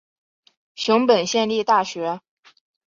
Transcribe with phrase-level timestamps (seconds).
[0.73, 2.21] 熊本县立大学